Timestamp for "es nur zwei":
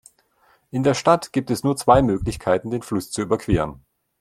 1.51-2.01